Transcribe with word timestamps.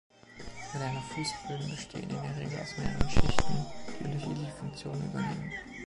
Moderne 0.73 0.99
Fußböden 1.13 1.69
bestehen 1.75 2.09
in 2.09 2.09
der 2.09 2.35
Regel 2.37 2.59
aus 2.59 2.75
mehreren 2.75 3.07
Schichten, 3.07 3.65
die 3.99 4.03
unterschiedliche 4.05 4.51
Funktionen 4.53 5.03
übernehmen. 5.11 5.51